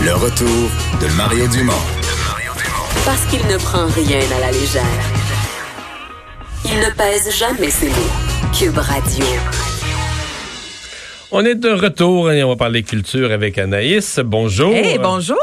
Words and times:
Le 0.00 0.14
retour 0.14 0.70
de 1.00 1.06
Mario 1.16 1.48
Dumont. 1.48 1.72
Parce 3.04 3.24
qu'il 3.26 3.44
ne 3.46 3.56
prend 3.56 3.86
rien 3.86 4.20
à 4.36 4.40
la 4.40 4.52
légère. 4.52 4.84
Il 6.64 6.78
ne 6.78 6.90
pèse 6.90 7.34
jamais 7.34 7.70
ses 7.70 7.88
mots. 7.88 8.52
Cube 8.56 8.78
Radio. 8.78 9.24
On 11.30 11.44
est 11.44 11.56
de 11.56 11.68
retour 11.68 12.32
et 12.32 12.42
on 12.42 12.48
va 12.48 12.56
parler 12.56 12.82
culture 12.82 13.30
avec 13.32 13.58
Anaïs. 13.58 14.18
Bonjour. 14.24 14.72
Hey, 14.72 14.96
bonjour! 14.96 15.36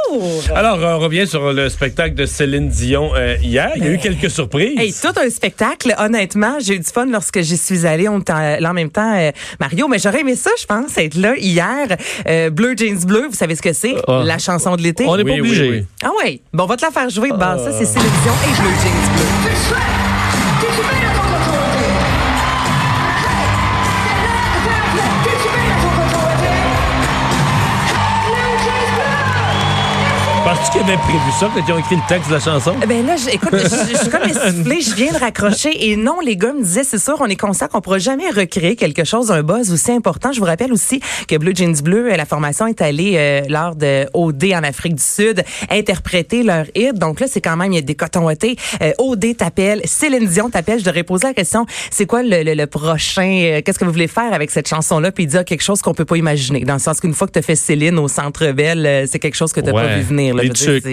Alors, 0.55 0.79
on 0.81 0.97
revient 0.97 1.27
sur 1.27 1.53
le 1.53 1.69
spectacle 1.69 2.15
de 2.15 2.25
Céline 2.25 2.69
Dion 2.69 3.11
euh, 3.15 3.35
hier. 3.39 3.71
Il 3.75 3.83
y 3.83 3.87
a 3.89 3.91
eu 3.91 3.99
quelques 3.99 4.31
surprises. 4.31 4.79
Hey, 4.79 4.91
tout 4.99 5.13
un 5.19 5.29
spectacle. 5.29 5.93
Honnêtement, 5.99 6.57
j'ai 6.59 6.73
eu 6.73 6.79
du 6.79 6.89
fun 6.91 7.05
lorsque 7.05 7.39
j'y 7.41 7.55
suis 7.57 7.85
allée. 7.85 8.09
On 8.09 8.19
était 8.19 8.33
en- 8.33 8.59
là 8.59 8.71
en 8.71 8.73
même 8.73 8.89
temps, 8.89 9.13
euh, 9.15 9.29
Mario. 9.59 9.87
Mais 9.87 9.99
j'aurais 9.99 10.21
aimé 10.21 10.35
ça, 10.35 10.49
je 10.59 10.65
pense, 10.65 10.97
être 10.97 11.13
là 11.17 11.35
hier. 11.37 11.85
Euh, 12.27 12.49
Bleu 12.49 12.73
Jeans 12.75 13.05
Bleu, 13.05 13.27
vous 13.29 13.35
savez 13.37 13.55
ce 13.55 13.61
que 13.61 13.73
c'est? 13.73 13.93
Ah. 14.07 14.23
La 14.25 14.39
chanson 14.39 14.75
de 14.77 14.81
l'été? 14.81 15.05
On 15.05 15.15
n'est 15.17 15.23
pas 15.23 15.29
Oui, 15.33 15.41
oui, 15.41 15.47
obligé. 15.49 15.69
oui. 15.69 15.85
Ah 16.03 16.09
ouais. 16.23 16.39
Bon, 16.51 16.63
on 16.63 16.67
va 16.67 16.77
te 16.77 16.85
la 16.85 16.89
faire 16.89 17.11
jouer 17.11 17.29
de 17.29 17.37
base. 17.37 17.63
Ça, 17.63 17.71
c'est 17.71 17.85
Céline 17.85 18.09
Dion 18.23 18.33
et 18.43 18.59
Bleu 18.59 18.69
Jeans 18.81 19.13
Bleu. 19.13 20.14
Penses-tu 30.65 30.79
qu'ils 30.83 30.87
avaient 30.93 31.01
prévu 31.01 31.31
ça 31.39 31.49
quand 31.53 31.61
ils 31.67 31.73
ont 31.73 31.77
écrit 31.77 31.95
le 31.95 32.01
texte 32.07 32.29
de 32.29 32.33
la 32.35 32.39
chanson? 32.39 32.73
Ben 32.87 33.05
là, 33.05 33.15
écoute, 33.31 33.49
je, 33.53 33.97
suis 33.97 34.09
comme 34.09 34.23
essoufflée, 34.23 34.81
je 34.81 34.95
viens 34.95 35.11
de 35.11 35.17
raccrocher. 35.17 35.89
Et 35.91 35.95
non, 35.95 36.19
les 36.25 36.37
gars 36.37 36.53
me 36.53 36.63
disaient, 36.63 36.83
c'est 36.83 36.97
sûr, 36.97 37.15
on 37.19 37.25
est 37.27 37.35
conscient 37.35 37.67
qu'on 37.67 37.81
pourra 37.81 37.99
jamais 37.99 38.29
recréer 38.29 38.75
quelque 38.75 39.03
chose, 39.03 39.31
un 39.31 39.43
buzz 39.43 39.71
aussi 39.71 39.91
important. 39.91 40.31
Je 40.31 40.39
vous 40.39 40.45
rappelle 40.45 40.73
aussi 40.73 41.01
que 41.27 41.35
Blue 41.37 41.51
Jeans 41.55 41.75
Bleu, 41.83 42.11
euh, 42.11 42.15
la 42.17 42.25
formation 42.25 42.65
est 42.67 42.81
allée 42.81 43.13
euh, 43.17 43.41
lors 43.47 43.75
de 43.75 44.07
OD 44.13 44.45
en 44.55 44.63
Afrique 44.63 44.95
du 44.95 45.03
Sud 45.03 45.43
interpréter 45.69 46.41
leur 46.41 46.65
hit. 46.73 46.95
Donc 46.95 47.19
là, 47.19 47.27
c'est 47.29 47.41
quand 47.41 47.57
même, 47.57 47.71
il 47.73 47.75
y 47.75 47.79
a 47.79 47.81
des 47.81 47.95
cotons. 47.95 48.27
Euh, 48.29 48.91
OD 48.97 49.37
t'appelle, 49.37 49.81
Céline 49.85 50.25
Dion 50.27 50.49
t'appelle. 50.49 50.79
Je 50.79 50.85
devrais 50.85 51.03
poser 51.03 51.27
la 51.27 51.33
question, 51.33 51.65
c'est 51.91 52.05
quoi 52.07 52.23
le, 52.23 52.41
le- 52.43 52.55
le 52.55 52.67
prochain, 52.67 53.39
euh, 53.43 53.61
qu'est-ce 53.63 53.77
que 53.77 53.85
vous 53.85 53.91
voulez 53.91 54.07
faire 54.07 54.33
avec 54.33 54.49
cette 54.49 54.67
chanson-là? 54.67 55.11
Puis 55.11 55.27
dit 55.27 55.37
ah, 55.37 55.43
quelque 55.43 55.63
chose 55.63 55.81
qu'on 55.81 55.93
peut 55.93 56.05
pas 56.05 56.17
imaginer. 56.17 56.61
Dans 56.61 56.73
le 56.73 56.79
sens 56.79 56.99
qu'une 57.01 57.13
fois 57.13 57.27
que 57.27 57.37
tu 57.37 57.45
fait 57.45 57.55
Céline 57.55 57.99
au 57.99 58.07
Centre 58.07 58.51
Belle, 58.53 58.85
euh, 58.85 59.05
c'est 59.11 59.19
quelque 59.19 59.35
chose 59.35 59.51
que 59.53 59.59
tu 59.61 59.71
pas 59.71 59.75
Ouais. 59.75 59.95
vu 59.97 60.01
venir. 60.03 60.33
là. 60.33 60.43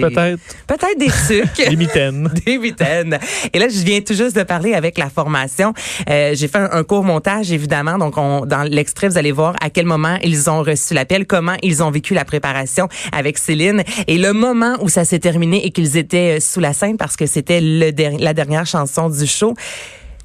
Peut-être? 0.01 0.39
Peut-être 0.67 0.97
des 0.97 1.07
trucs. 1.07 1.67
Des 1.69 1.75
mitaines. 1.75 2.29
des 2.45 2.57
mitaines. 2.57 3.17
Et 3.53 3.59
là, 3.59 3.67
je 3.69 3.83
viens 3.83 4.01
tout 4.01 4.13
juste 4.13 4.35
de 4.35 4.43
parler 4.43 4.73
avec 4.73 4.97
la 4.97 5.09
formation. 5.09 5.73
Euh, 6.09 6.31
J'ai 6.35 6.47
fait 6.47 6.57
un, 6.59 6.69
un 6.71 6.83
court 6.83 7.03
montage, 7.03 7.51
évidemment. 7.51 7.97
Donc, 7.97 8.17
on, 8.17 8.45
dans 8.45 8.63
l'extrait, 8.63 9.07
vous 9.09 9.17
allez 9.17 9.31
voir 9.31 9.55
à 9.61 9.69
quel 9.69 9.85
moment 9.85 10.17
ils 10.23 10.49
ont 10.49 10.63
reçu 10.63 10.93
l'appel, 10.93 11.25
comment 11.25 11.55
ils 11.61 11.81
ont 11.83 11.91
vécu 11.91 12.13
la 12.13 12.25
préparation 12.25 12.87
avec 13.11 13.37
Céline 13.37 13.83
et 14.07 14.17
le 14.17 14.33
moment 14.33 14.75
où 14.81 14.89
ça 14.89 15.05
s'est 15.05 15.19
terminé 15.19 15.65
et 15.65 15.71
qu'ils 15.71 15.97
étaient 15.97 16.37
euh, 16.37 16.39
sous 16.39 16.59
la 16.59 16.73
scène 16.73 16.97
parce 16.97 17.15
que 17.15 17.25
c'était 17.25 17.61
der- 17.91 18.17
la 18.19 18.33
dernière 18.33 18.65
chanson 18.65 19.09
du 19.09 19.25
show. 19.27 19.53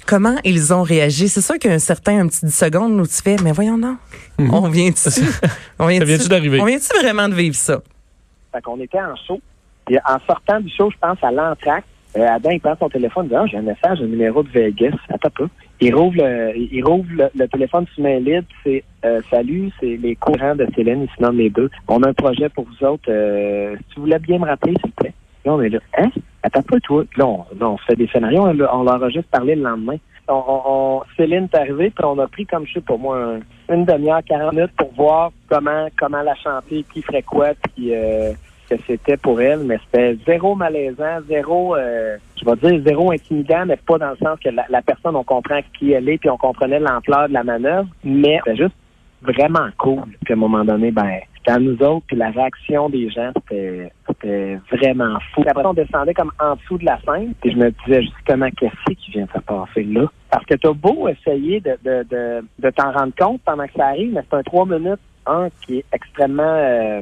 Comment 0.05 0.37
ils 0.43 0.73
ont 0.73 0.81
réagi? 0.81 1.29
C'est 1.29 1.41
sûr 1.41 1.59
qu'il 1.59 1.69
y 1.69 1.73
a 1.73 1.75
un 1.75 1.79
certain, 1.79 2.19
un 2.21 2.27
petit 2.27 2.43
10 2.45 2.51
secondes 2.55 2.99
où 2.99 3.05
tu 3.05 3.21
fais, 3.23 3.35
mais 3.43 3.51
voyons 3.51 3.77
non. 3.77 3.95
On 4.39 4.67
vient-tu? 4.69 5.09
On 5.79 5.85
vient 5.87 5.99
Ça 5.99 6.05
vient-tu 6.05 6.27
d'arriver? 6.29 6.59
On 6.61 6.65
vient-tu 6.65 6.87
vraiment 6.99 7.29
de 7.29 7.35
vivre 7.35 7.55
ça? 7.55 7.81
Fait 8.51 8.61
qu'on 8.61 8.79
était 8.79 9.01
en 9.01 9.15
show. 9.15 9.39
Et 9.89 9.97
en 9.97 10.19
sortant 10.27 10.59
du 10.59 10.69
show, 10.69 10.89
je 10.91 10.97
pense 10.99 11.17
à 11.23 11.31
l'entracte. 11.31 11.87
Euh, 12.17 12.27
Adam, 12.27 12.49
il 12.49 12.59
prend 12.59 12.75
son 12.79 12.89
téléphone, 12.89 13.25
il 13.25 13.29
dit, 13.29 13.35
ah, 13.35 13.45
j'ai 13.45 13.57
un 13.57 13.61
message, 13.61 14.01
un 14.01 14.07
numéro 14.07 14.41
de 14.41 14.49
Vegas. 14.49 14.95
Attends 15.09 15.29
pas. 15.29 15.45
Il 15.79 15.93
rouvre 15.93 16.15
le, 16.17 16.57
il 16.57 16.83
rouvre 16.83 17.05
le, 17.09 17.29
le 17.35 17.47
téléphone 17.47 17.85
sous 17.93 18.01
main 18.01 18.19
libre, 18.19 18.47
c'est 18.63 18.83
euh, 19.05 19.21
salut, 19.29 19.69
c'est 19.79 19.95
les 19.97 20.15
courants 20.15 20.55
de 20.55 20.67
Céline, 20.75 21.03
ils 21.03 21.15
se 21.15 21.21
nomment 21.21 21.37
les 21.37 21.51
deux. 21.51 21.69
On 21.87 22.01
a 22.01 22.09
un 22.09 22.13
projet 22.13 22.49
pour 22.49 22.65
vous 22.65 22.85
autres. 22.85 23.09
Euh, 23.09 23.75
si 23.89 23.95
vous 23.95 24.03
voulez 24.03 24.17
bien 24.19 24.39
me 24.39 24.45
rappeler, 24.45 24.73
s'il 24.73 24.89
vous 24.89 24.95
plaît. 24.95 25.13
Là, 25.45 25.53
on 25.53 25.61
est 25.61 25.69
là. 25.69 25.79
Hein? 25.99 26.09
Attends 26.41 26.63
pas, 26.63 26.79
toi. 26.79 27.03
Là, 27.15 27.27
on, 27.27 27.45
on 27.61 27.77
fait 27.77 27.95
des 27.95 28.07
scénarios, 28.07 28.41
on, 28.41 28.59
on 28.59 28.83
leur 28.83 29.03
a 29.03 29.09
juste 29.09 29.29
parlé 29.29 29.55
le 29.55 29.61
lendemain. 29.61 29.97
On, 30.29 30.43
on- 30.65 31.01
Céline 31.17 31.47
est 31.51 31.57
arrivée, 31.57 31.89
puis 31.89 32.05
on 32.05 32.17
a 32.19 32.27
pris 32.27 32.45
comme 32.45 32.65
je 32.67 32.73
sais 32.73 32.81
pour 32.81 32.99
moi 32.99 33.17
un- 33.17 33.73
une 33.73 33.85
demi-heure, 33.85 34.21
40 34.27 34.53
minutes 34.53 34.71
pour 34.77 34.93
voir 34.93 35.31
comment 35.49 35.87
comment 35.97 36.21
la 36.21 36.35
chanter, 36.35 36.85
qui 36.93 37.01
ferait 37.01 37.23
quoi, 37.23 37.49
puis 37.75 37.93
euh, 37.95 38.31
que 38.69 38.75
c'était 38.85 39.17
pour 39.17 39.41
elle, 39.41 39.61
mais 39.63 39.79
c'était 39.85 40.15
zéro 40.27 40.53
malaisant, 40.55 41.21
zéro, 41.27 41.75
euh, 41.75 42.17
je 42.39 42.45
vais 42.45 42.55
dire 42.55 42.81
zéro 42.85 43.11
intimidant, 43.11 43.65
mais 43.65 43.77
pas 43.77 43.97
dans 43.97 44.11
le 44.11 44.17
sens 44.17 44.39
que 44.39 44.49
la, 44.49 44.65
la 44.69 44.81
personne, 44.83 45.15
on 45.15 45.23
comprend 45.23 45.59
qui 45.77 45.91
elle 45.93 46.07
est, 46.09 46.19
puis 46.19 46.29
on 46.29 46.37
comprenait 46.37 46.79
l'ampleur 46.79 47.27
de 47.27 47.33
la 47.33 47.43
manœuvre, 47.43 47.87
mais 48.03 48.37
c'était 48.45 48.57
juste 48.63 48.75
vraiment 49.23 49.67
cool. 49.77 50.03
Puis 50.23 50.33
à 50.33 50.37
un 50.37 50.39
moment 50.39 50.63
donné, 50.63 50.91
ben, 50.91 51.19
à 51.47 51.57
nous 51.59 51.77
autres, 51.81 52.05
la 52.11 52.29
réaction 52.29 52.89
des 52.89 53.09
gens, 53.09 53.31
c'était 53.35 54.59
vraiment 54.71 55.17
fou. 55.33 55.43
Après, 55.47 55.65
on 55.65 55.73
descendait 55.73 56.13
comme 56.13 56.31
en 56.39 56.55
dessous 56.55 56.77
de 56.77 56.85
la 56.85 56.99
scène, 57.01 57.33
puis 57.41 57.51
je 57.51 57.57
me 57.57 57.71
disais 57.71 58.03
justement, 58.03 58.49
qu'est-ce 58.57 58.93
qui 58.93 59.11
vient 59.11 59.25
de 59.25 59.31
se 59.31 59.39
passer 59.39 59.83
là? 59.83 60.05
Parce 60.29 60.45
que 60.45 60.55
t'as 60.55 60.73
beau 60.73 61.07
essayer 61.07 61.59
de, 61.59 61.77
de, 61.83 62.03
de, 62.09 62.45
de 62.59 62.69
t'en 62.71 62.91
rendre 62.91 63.13
compte 63.17 63.41
pendant 63.43 63.65
que 63.65 63.73
ça 63.75 63.87
arrive, 63.87 64.13
mais 64.13 64.21
c'est 64.29 64.37
un 64.37 64.43
trois 64.43 64.65
minutes, 64.65 64.99
un, 65.25 65.49
qui 65.61 65.77
est 65.77 65.85
extrêmement 65.91 66.43
euh, 66.43 67.01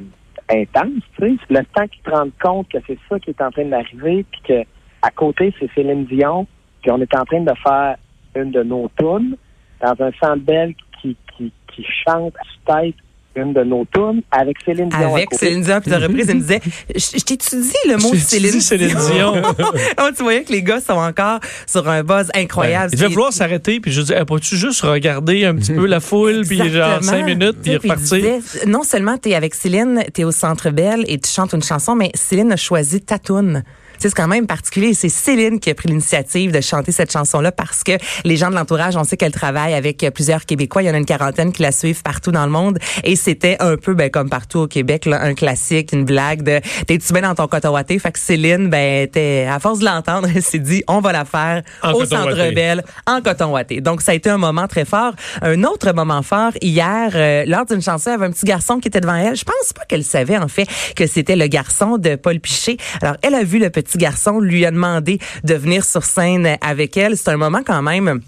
intense, 0.49 1.03
tu 1.19 1.27
sais. 1.27 1.35
Le 1.49 1.63
temps 1.65 1.87
qu'ils 1.87 2.03
te 2.03 2.09
rendent 2.09 2.37
compte 2.41 2.69
que 2.69 2.77
c'est 2.87 2.99
ça 3.09 3.19
qui 3.19 3.31
est 3.31 3.41
en 3.41 3.51
train 3.51 3.65
d'arriver, 3.65 4.25
puis 4.31 4.41
que 4.47 4.63
à 5.01 5.11
côté, 5.11 5.53
c'est 5.59 5.69
Céline 5.73 6.05
Dion, 6.05 6.47
puis 6.81 6.91
on 6.91 7.01
est 7.01 7.15
en 7.15 7.25
train 7.25 7.41
de 7.41 7.53
faire 7.63 7.97
une 8.35 8.51
de 8.51 8.63
nos 8.63 8.89
tunes 8.97 9.35
dans 9.81 9.95
un 10.03 10.11
centre 10.13 10.73
qui, 11.01 11.15
qui, 11.35 11.51
qui 11.67 11.85
chante 12.05 12.33
à 12.37 12.81
tête 12.81 12.95
une 13.37 13.53
de 13.53 13.63
nos 13.63 13.85
tunes 13.93 14.21
avec 14.31 14.57
Céline 14.65 14.89
Dion. 14.89 15.15
Avec. 15.15 15.33
Céline 15.33 15.61
Dion, 15.61 15.79
puis 15.81 15.91
de 15.91 15.95
reprise, 15.95 16.25
il 16.29 16.35
me 16.35 16.41
disait, 16.41 16.61
je 16.95 17.35
dit 17.35 17.89
le 17.89 17.97
mot 17.97 18.13
Céline, 18.15 18.59
Céline 18.61 18.97
Dion? 19.11 19.41
oh, 20.01 20.09
tu 20.15 20.23
voyais 20.23 20.43
que 20.43 20.51
les 20.51 20.63
gars 20.63 20.79
sont 20.79 20.93
encore 20.93 21.39
sur 21.65 21.87
un 21.87 22.03
buzz 22.03 22.29
incroyable. 22.33 22.91
Il 22.93 22.99
devait 22.99 23.09
vouloir 23.09 23.33
s'arrêter, 23.33 23.79
puis 23.79 23.91
je 23.91 24.01
dis, 24.01 24.13
peux-tu 24.27 24.55
juste 24.57 24.81
regarder 24.81 25.45
un 25.45 25.55
petit 25.55 25.73
peu 25.73 25.85
la 25.85 25.99
foule, 25.99 26.43
puis 26.45 26.57
genre 26.69 27.03
cinq 27.03 27.25
minutes, 27.25 27.57
puis 27.61 27.77
repartir? 27.77 28.41
non 28.65 28.83
seulement 28.83 29.17
tu 29.17 29.29
es 29.29 29.35
avec 29.35 29.55
Céline, 29.55 30.03
tu 30.13 30.21
es 30.21 30.23
au 30.23 30.31
Centre 30.31 30.69
Belle 30.69 31.03
et 31.07 31.17
tu 31.17 31.29
chantes 31.29 31.53
une 31.53 31.63
chanson, 31.63 31.95
mais 31.95 32.11
Céline 32.13 32.51
a 32.51 32.57
choisi 32.57 33.01
ta 33.01 33.19
toune. 33.19 33.63
C'est 33.97 34.13
quand 34.13 34.27
même 34.27 34.47
particulier. 34.47 34.93
C'est 34.93 35.09
Céline 35.09 35.59
qui 35.59 35.69
a 35.69 35.75
pris 35.75 35.89
l'initiative 35.89 36.51
de 36.51 36.61
chanter 36.61 36.91
cette 36.91 37.11
chanson-là 37.11 37.51
parce 37.51 37.83
que 37.83 37.93
les 38.23 38.37
gens 38.37 38.49
de 38.49 38.55
l'entourage, 38.55 38.95
on 38.95 39.03
sait 39.03 39.17
qu'elle 39.17 39.31
travaille 39.31 39.73
avec 39.73 40.05
plusieurs 40.13 40.45
Québécois. 40.45 40.83
Il 40.83 40.85
y 40.85 40.89
en 40.89 40.93
a 40.93 40.97
une 40.97 41.05
quarantaine 41.05 41.51
qui 41.51 41.61
la 41.61 41.71
suivent 41.71 42.01
partout 42.01 42.31
dans 42.31 42.45
le 42.45 42.51
monde. 42.51 42.79
Et 43.03 43.15
c'était 43.15 43.57
un 43.59 43.77
peu, 43.77 43.93
ben, 43.93 44.09
comme 44.09 44.29
partout 44.29 44.59
au 44.59 44.67
Québec, 44.67 45.05
là, 45.05 45.21
un 45.21 45.33
classique, 45.33 45.91
une 45.93 46.05
blague 46.05 46.41
de 46.43 46.59
t'es-tu 46.85 47.13
bien 47.13 47.21
dans 47.21 47.35
ton 47.35 47.47
coton 47.47 47.71
watté? 47.71 47.99
Fait 47.99 48.11
que 48.11 48.19
Céline, 48.19 48.69
ben, 48.69 49.07
à 49.49 49.59
force 49.59 49.79
de 49.79 49.85
l'entendre, 49.85 50.27
elle 50.35 50.43
s'est 50.43 50.59
dit, 50.59 50.83
on 50.87 50.99
va 50.99 51.11
la 51.11 51.25
faire 51.25 51.63
En 51.83 51.93
au 51.93 52.05
Centre. 52.05 52.35
Belle 52.53 52.83
en 53.05 53.21
coton 53.21 53.51
watté. 53.51 53.81
Donc, 53.81 54.01
ça 54.01 54.11
a 54.11 54.15
été 54.15 54.29
un 54.29 54.37
moment 54.37 54.67
très 54.67 54.85
fort. 54.85 55.13
Un 55.41 55.63
autre 55.63 55.91
moment 55.91 56.21
fort, 56.21 56.51
hier, 56.61 57.11
euh, 57.15 57.43
lors 57.45 57.65
d'une 57.65 57.81
chanson, 57.81 58.09
il 58.09 58.13
y 58.13 58.15
avait 58.15 58.25
un 58.25 58.31
petit 58.31 58.45
garçon 58.45 58.79
qui 58.79 58.87
était 58.87 59.01
devant 59.01 59.15
elle. 59.15 59.35
Je 59.35 59.43
pense 59.43 59.73
pas 59.73 59.83
qu'elle 59.85 60.03
savait, 60.03 60.37
en 60.37 60.47
fait, 60.47 60.67
que 60.95 61.07
c'était 61.07 61.35
le 61.35 61.47
garçon 61.47 61.97
de 61.97 62.15
Paul 62.15 62.39
Piché. 62.39 62.77
Alors, 63.01 63.15
elle 63.21 63.35
a 63.35 63.43
vu 63.43 63.59
le 63.59 63.69
petit 63.69 63.86
garçon, 63.95 64.39
lui 64.39 64.65
a 64.65 64.71
demandé 64.71 65.19
de 65.43 65.53
venir 65.53 65.85
sur 65.85 66.03
scène 66.03 66.57
avec 66.61 66.97
elle. 66.97 67.15
C'est 67.15 67.29
un 67.29 67.37
moment 67.37 67.61
quand 67.65 67.81
même... 67.81 68.21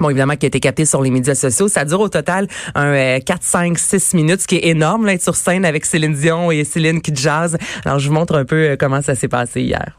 Bon, 0.00 0.10
évidemment, 0.10 0.34
qui 0.34 0.46
a 0.46 0.48
été 0.48 0.58
capté 0.58 0.86
sur 0.86 1.02
les 1.02 1.10
médias 1.10 1.36
sociaux. 1.36 1.68
Ça 1.68 1.84
dure 1.84 2.00
au 2.00 2.08
total 2.08 2.48
un 2.74 2.86
euh, 2.86 3.18
4, 3.20 3.42
5, 3.42 3.78
6 3.78 4.14
minutes, 4.14 4.40
ce 4.40 4.46
qui 4.48 4.56
est 4.56 4.66
énorme, 4.68 5.06
là, 5.06 5.12
être 5.12 5.22
sur 5.22 5.36
scène 5.36 5.64
avec 5.64 5.84
Céline 5.84 6.14
Dion 6.14 6.50
et 6.50 6.64
Céline 6.64 7.00
qui 7.00 7.14
jazz. 7.14 7.56
Alors, 7.84 8.00
je 8.00 8.08
vous 8.08 8.14
montre 8.14 8.34
un 8.34 8.44
peu 8.44 8.70
euh, 8.70 8.76
comment 8.76 9.02
ça 9.02 9.14
s'est 9.14 9.28
passé 9.28 9.60
hier. 9.60 9.98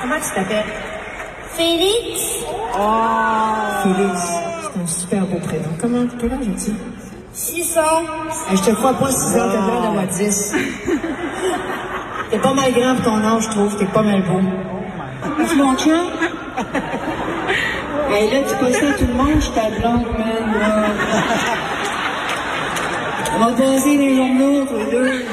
Comment 0.00 0.16
tu 0.16 0.34
t'appelles? 0.34 0.64
Félix, 1.56 2.44
Félix. 3.82 4.20
C'est 4.72 4.80
un 4.80 4.86
super 4.86 5.26
beau 5.26 5.38
prénom. 5.38 5.68
Comment, 5.80 6.06
quel 6.18 6.32
âge 6.32 6.40
as-tu? 6.40 6.72
6 7.32 7.78
ans, 7.78 7.82
Hey, 8.50 8.56
je 8.56 8.62
te 8.62 8.70
crois 8.70 8.94
pas 8.94 9.10
6 9.10 9.36
ans, 9.36 9.48
t'as 9.52 9.66
l'air 9.66 9.82
d'avoir 9.82 10.06
10. 10.06 10.54
T'es 12.30 12.38
pas 12.38 12.54
mal 12.54 12.72
grand 12.72 12.94
pour 12.96 13.04
ton 13.04 13.24
âge, 13.24 13.44
je 13.44 13.48
trouve. 13.50 13.76
T'es 13.78 13.86
pas 13.86 14.02
mal 14.02 14.22
beau. 14.22 14.40
C'est 15.46 15.56
mon 15.56 15.76
chien? 15.76 16.02
Hey, 18.10 18.30
là, 18.30 18.38
tu 18.48 18.54
passes 18.64 18.76
à 18.82 18.92
tout 18.98 19.06
le 19.06 19.14
monde, 19.14 19.36
je 19.36 19.40
suis 19.42 19.52
ta 19.52 19.68
blonde, 19.70 20.06
man. 20.18 20.60
là. 20.60 20.88
On 23.34 23.38
va 23.38 23.52
passer 23.52 23.96
les 23.98 24.16
journaux, 24.16 24.64
tous 24.64 24.76
les 24.78 24.90
deux. 24.90 25.24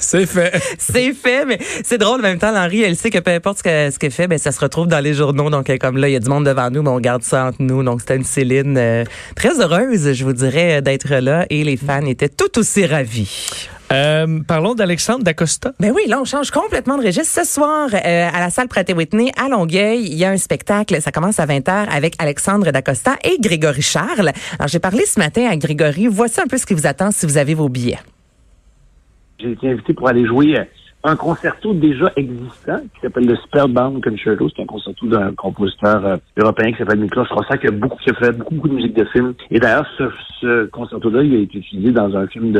C'est 0.00 0.26
fait. 0.26 0.60
C'est 0.78 1.12
fait, 1.12 1.44
mais 1.46 1.58
c'est 1.84 1.98
drôle 1.98 2.18
en 2.20 2.22
même 2.22 2.38
temps. 2.38 2.54
Henri, 2.56 2.82
elle 2.82 2.96
sait 2.96 3.10
que 3.10 3.18
peu 3.18 3.30
importe 3.30 3.58
ce 3.58 3.62
que- 3.62 3.90
ce 3.92 3.98
qu'elle 3.98 4.10
fait, 4.10 4.26
ben 4.26 4.38
ça 4.38 4.50
se 4.52 4.58
retrouve 4.60 4.88
dans 4.88 4.98
les 5.00 5.14
journaux. 5.14 5.50
Donc, 5.50 5.70
comme 5.78 5.96
là, 5.98 6.08
il 6.08 6.12
y 6.12 6.16
a 6.16 6.20
du 6.20 6.28
monde 6.28 6.44
devant 6.46 6.70
nous, 6.70 6.82
mais 6.82 6.90
on 6.90 6.98
garde 7.00 7.22
ça 7.22 7.46
entre 7.46 7.58
nous. 7.60 7.82
Donc, 7.84 8.00
c'était 8.00 8.16
une 8.16 8.24
Céline 8.24 8.76
euh, 8.76 9.04
très 9.36 9.60
heureuse, 9.60 10.12
je 10.14 10.24
vous 10.24 10.32
dirais, 10.32 10.82
d'être 10.82 11.14
là. 11.14 11.46
Et 11.50 11.62
les 11.62 11.76
fans 11.76 12.04
étaient 12.06 12.28
tout 12.28 12.58
aussi 12.58 12.84
ravis. 12.86 13.68
Euh, 13.90 14.40
parlons 14.46 14.74
d'Alexandre 14.74 15.24
Dacosta. 15.24 15.72
Ben 15.80 15.92
oui, 15.94 16.02
là, 16.06 16.20
on 16.20 16.24
change 16.24 16.50
complètement 16.50 16.98
de 16.98 17.04
registre. 17.04 17.42
Ce 17.42 17.50
soir, 17.50 17.88
euh, 17.92 18.28
à 18.32 18.40
la 18.40 18.50
salle 18.50 18.68
Pratt 18.68 18.90
Whitney, 18.92 19.32
à 19.36 19.48
Longueuil, 19.48 20.02
il 20.02 20.14
y 20.14 20.24
a 20.24 20.30
un 20.30 20.36
spectacle. 20.36 21.00
Ça 21.00 21.10
commence 21.10 21.40
à 21.40 21.46
20h 21.46 21.88
avec 21.90 22.14
Alexandre 22.18 22.70
Dacosta 22.70 23.16
et 23.24 23.38
Grégory 23.40 23.82
Charles. 23.82 24.32
Alors, 24.58 24.68
j'ai 24.68 24.78
parlé 24.78 25.04
ce 25.06 25.18
matin 25.18 25.48
à 25.50 25.56
Grégory. 25.56 26.06
Voici 26.06 26.40
un 26.40 26.46
peu 26.46 26.58
ce 26.58 26.66
qui 26.66 26.74
vous 26.74 26.86
attend 26.86 27.10
si 27.10 27.24
vous 27.24 27.38
avez 27.38 27.54
vos 27.54 27.68
billets. 27.68 27.98
J'ai 29.38 29.52
été 29.52 29.70
invité 29.70 29.94
pour 29.94 30.08
aller 30.08 30.26
jouer 30.26 30.58
euh, 30.58 30.64
un 31.08 31.16
concerto 31.16 31.72
déjà 31.72 32.12
existant 32.16 32.80
qui 32.94 33.00
s'appelle 33.00 33.26
le 33.26 33.36
Spellbound 33.36 34.02
Concerto. 34.02 34.48
C'est 34.54 34.62
un 34.62 34.66
concerto 34.66 35.06
d'un 35.06 35.32
compositeur 35.34 36.04
euh, 36.06 36.16
européen 36.36 36.72
qui 36.72 36.78
s'appelle 36.78 37.00
Miklos 37.00 37.24
Rossak 37.30 37.60
qui 37.60 37.66
a 37.66 37.70
beaucoup 37.70 37.98
qui 37.98 38.10
a 38.10 38.14
fait 38.14 38.32
beaucoup, 38.32 38.54
beaucoup 38.54 38.68
de 38.68 38.74
musique 38.74 38.94
de 38.94 39.04
film. 39.06 39.34
Et 39.50 39.58
d'ailleurs, 39.58 39.86
ce, 39.96 40.04
ce 40.40 40.66
concerto-là, 40.66 41.22
il 41.22 41.34
a 41.34 41.38
été 41.38 41.58
utilisé 41.58 41.92
dans 41.92 42.14
un 42.16 42.26
film 42.26 42.52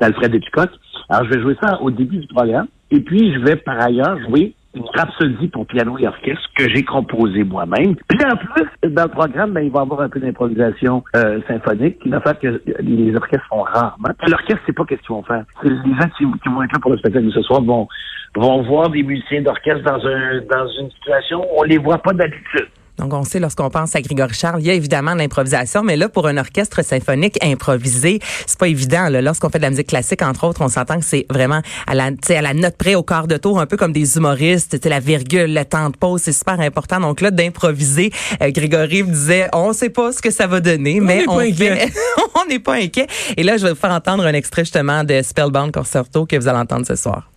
d'Alfred 0.00 0.34
Hitchcock. 0.34 0.70
Alors, 1.08 1.24
je 1.24 1.34
vais 1.34 1.42
jouer 1.42 1.56
ça 1.62 1.80
au 1.80 1.90
début 1.90 2.18
du 2.18 2.26
programme. 2.28 2.66
Et 2.90 3.00
puis, 3.00 3.32
je 3.34 3.40
vais 3.40 3.56
par 3.56 3.80
ailleurs 3.80 4.18
jouer 4.28 4.54
une 4.74 4.84
rhapsodie 4.94 5.48
pour 5.48 5.66
piano 5.66 5.96
et 5.98 6.06
orchestre 6.06 6.48
que 6.54 6.68
j'ai 6.68 6.84
composée 6.84 7.44
moi-même. 7.44 7.96
Puis 8.08 8.18
en 8.24 8.36
plus, 8.36 8.90
dans 8.90 9.04
le 9.04 9.08
programme, 9.08 9.52
ben, 9.52 9.62
il 9.62 9.70
va 9.70 9.80
y 9.80 9.82
avoir 9.82 10.02
un 10.02 10.08
peu 10.08 10.20
d'improvisation 10.20 11.02
euh, 11.16 11.40
symphonique, 11.48 11.98
qui 12.00 12.10
va 12.10 12.20
faire 12.20 12.38
que 12.38 12.62
les 12.80 13.14
orchestres 13.16 13.46
font 13.48 13.62
rarement. 13.62 14.08
L'orchestre, 14.26 14.62
c'est 14.66 14.74
pas 14.74 14.84
qu'est-ce 14.84 15.00
qu'ils 15.00 15.16
vont 15.16 15.22
faire. 15.22 15.44
Les 15.62 15.70
gens 15.70 16.08
qui, 16.16 16.24
qui 16.24 16.48
vont 16.48 16.62
être 16.62 16.72
là 16.72 16.78
pour 16.80 16.90
le 16.90 16.98
spectacle 16.98 17.26
de 17.26 17.30
ce 17.30 17.42
soir 17.42 17.62
vont, 17.62 17.88
vont 18.36 18.62
voir 18.62 18.90
des 18.90 19.02
musiciens 19.02 19.42
d'orchestre 19.42 19.82
dans 19.82 20.06
un 20.06 20.40
dans 20.50 20.68
une 20.80 20.90
situation 20.90 21.40
où 21.42 21.60
on 21.60 21.62
les 21.62 21.78
voit 21.78 21.98
pas 21.98 22.12
d'habitude. 22.12 22.68
Donc, 22.98 23.12
on 23.14 23.24
sait, 23.24 23.38
lorsqu'on 23.38 23.70
pense 23.70 23.94
à 23.94 24.00
Grégory 24.00 24.34
Charles, 24.34 24.60
il 24.60 24.66
y 24.66 24.70
a 24.70 24.74
évidemment 24.74 25.12
de 25.14 25.18
l'improvisation, 25.18 25.82
mais 25.82 25.96
là, 25.96 26.08
pour 26.08 26.26
un 26.26 26.36
orchestre 26.36 26.82
symphonique 26.84 27.38
improvisé, 27.44 28.20
c'est 28.46 28.58
pas 28.58 28.68
évident. 28.68 29.08
là. 29.08 29.22
Lorsqu'on 29.22 29.48
fait 29.50 29.58
de 29.58 29.62
la 29.64 29.70
musique 29.70 29.88
classique, 29.88 30.22
entre 30.22 30.44
autres, 30.44 30.60
on 30.62 30.68
s'entend 30.68 30.98
que 30.98 31.04
c'est 31.04 31.26
vraiment 31.30 31.60
à 31.86 31.94
la, 31.94 32.10
à 32.28 32.42
la 32.42 32.54
note 32.54 32.76
près, 32.76 32.94
au 32.94 33.02
quart 33.02 33.26
de 33.28 33.36
tour, 33.36 33.60
un 33.60 33.66
peu 33.66 33.76
comme 33.76 33.92
des 33.92 34.16
humoristes. 34.16 34.84
La 34.84 35.00
virgule, 35.00 35.52
le 35.54 35.64
temps 35.64 35.90
de 35.90 35.96
pause, 35.96 36.22
c'est 36.24 36.32
super 36.32 36.58
important. 36.60 37.00
Donc 37.00 37.20
là, 37.20 37.30
d'improviser, 37.30 38.10
euh, 38.42 38.50
Grégory 38.50 39.02
me 39.02 39.12
disait, 39.12 39.48
on 39.52 39.72
sait 39.72 39.90
pas 39.90 40.12
ce 40.12 40.20
que 40.20 40.30
ça 40.30 40.46
va 40.46 40.60
donner, 40.60 41.00
mais 41.00 41.24
on 41.28 41.38
fait- 41.54 41.92
on 42.34 42.48
n'est 42.48 42.58
pas 42.58 42.74
inquiet. 42.74 43.06
Et 43.36 43.42
là, 43.42 43.56
je 43.56 43.64
vais 43.64 43.70
vous 43.70 43.76
faire 43.78 43.92
entendre 43.92 44.24
un 44.26 44.32
extrait 44.34 44.62
justement 44.62 45.04
de 45.04 45.20
Spellbound 45.22 45.72
Concerto 45.72 46.26
que 46.26 46.36
vous 46.36 46.48
allez 46.48 46.58
entendre 46.58 46.86
ce 46.86 46.96
soir. 46.96 47.30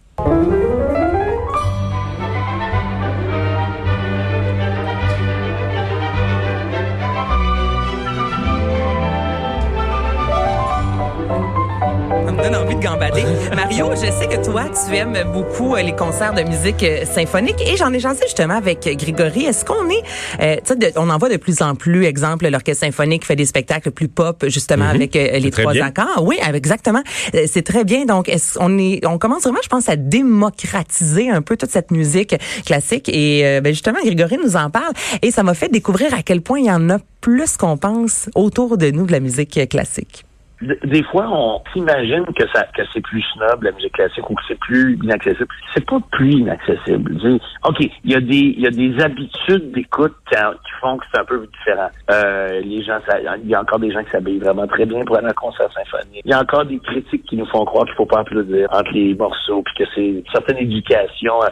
Ça 12.31 12.37
me 12.37 12.43
donne 12.43 12.55
envie 12.55 12.75
de 12.75 12.79
gambader. 12.79 13.23
Mario, 13.53 13.87
je 13.91 14.09
sais 14.09 14.25
que 14.25 14.41
toi, 14.41 14.63
tu 14.69 14.95
aimes 14.95 15.17
beaucoup 15.33 15.75
euh, 15.75 15.81
les 15.81 15.93
concerts 15.93 16.33
de 16.33 16.43
musique 16.43 16.81
euh, 16.81 17.03
symphonique 17.03 17.57
et 17.67 17.75
j'en 17.75 17.91
ai 17.91 17.99
jasé 17.99 18.21
justement 18.23 18.55
avec 18.55 18.87
Grégory. 18.97 19.43
Est-ce 19.47 19.65
qu'on 19.65 19.89
est, 19.89 20.01
euh, 20.41 20.75
de- 20.75 20.93
on 20.95 21.09
en 21.09 21.17
voit 21.17 21.27
de 21.27 21.35
plus 21.35 21.61
en 21.61 21.75
plus, 21.75 22.05
exemple, 22.05 22.47
l'orchestre 22.47 22.85
symphonique 22.85 23.25
fait 23.25 23.35
des 23.35 23.45
spectacles 23.45 23.91
plus 23.91 24.07
pop 24.07 24.45
justement 24.47 24.85
avec 24.87 25.17
euh, 25.17 25.39
les 25.39 25.51
trois 25.51 25.73
bien. 25.73 25.87
accords? 25.87 26.23
Oui, 26.23 26.37
exactement. 26.53 27.01
C'est 27.47 27.63
très 27.65 27.83
bien. 27.83 28.05
Donc, 28.05 28.29
est-ce, 28.29 28.57
on 28.61 28.79
est, 28.79 29.05
on 29.05 29.17
commence 29.17 29.43
vraiment, 29.43 29.59
je 29.61 29.67
pense, 29.67 29.89
à 29.89 29.97
démocratiser 29.97 31.29
un 31.29 31.41
peu 31.41 31.57
toute 31.57 31.71
cette 31.71 31.91
musique 31.91 32.35
classique 32.65 33.09
et 33.09 33.45
euh, 33.45 33.59
ben, 33.59 33.73
justement, 33.73 33.99
Grégory 34.05 34.37
nous 34.41 34.55
en 34.55 34.69
parle 34.69 34.93
et 35.21 35.31
ça 35.31 35.43
m'a 35.43 35.53
fait 35.53 35.67
découvrir 35.69 36.13
à 36.13 36.23
quel 36.23 36.39
point 36.39 36.59
il 36.59 36.65
y 36.67 36.71
en 36.71 36.89
a 36.91 36.97
plus 37.19 37.57
qu'on 37.57 37.75
pense 37.75 38.29
autour 38.35 38.77
de 38.77 38.89
nous 38.89 39.05
de 39.05 39.11
la 39.11 39.19
musique 39.19 39.67
classique. 39.69 40.23
Des 40.61 41.03
fois, 41.03 41.27
on 41.29 41.61
s'imagine 41.73 42.25
que 42.35 42.47
ça 42.53 42.63
que 42.75 42.83
c'est 42.93 43.01
plus 43.01 43.23
snob 43.33 43.63
la 43.63 43.71
musique 43.71 43.93
classique 43.93 44.29
ou 44.29 44.35
que 44.35 44.43
c'est 44.47 44.59
plus 44.59 44.95
inaccessible. 45.03 45.47
C'est 45.73 45.85
pas 45.85 45.99
plus 46.11 46.31
inaccessible. 46.33 47.15
Dis, 47.15 47.41
ok, 47.63 47.79
il 48.03 48.11
y 48.11 48.15
a 48.15 48.21
des 48.21 48.55
y 48.57 48.67
a 48.67 48.69
des 48.69 49.01
habitudes 49.01 49.71
d'écoute 49.71 50.15
qui, 50.29 50.35
qui 50.35 50.71
font 50.79 50.97
que 50.97 51.05
c'est 51.11 51.19
un 51.19 51.25
peu 51.25 51.47
différent. 51.47 51.89
Euh, 52.11 52.61
les 52.61 52.83
gens, 52.83 52.99
il 53.43 53.49
y 53.49 53.55
a 53.55 53.61
encore 53.61 53.79
des 53.79 53.91
gens 53.91 54.03
qui 54.03 54.11
s'habillent 54.11 54.39
vraiment 54.39 54.67
très 54.67 54.85
bien 54.85 55.03
pour 55.03 55.17
aller 55.17 55.27
à 55.27 55.31
un 55.31 55.33
concert 55.33 55.71
symphonique. 55.71 56.21
Il 56.25 56.31
y 56.31 56.33
a 56.33 56.39
encore 56.41 56.65
des 56.65 56.79
critiques 56.79 57.23
qui 57.25 57.37
nous 57.37 57.47
font 57.47 57.65
croire 57.65 57.85
qu'il 57.85 57.95
faut 57.95 58.05
pas 58.05 58.19
applaudir 58.19 58.67
entre 58.71 58.91
les 58.91 59.15
morceaux 59.15 59.63
puis 59.63 59.83
que 59.83 59.91
c'est 59.95 60.05
une 60.05 60.23
certaine 60.31 60.57
éducation. 60.57 61.41
euh. 61.43 61.49